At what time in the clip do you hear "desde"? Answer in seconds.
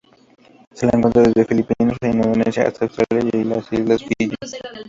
1.21-1.45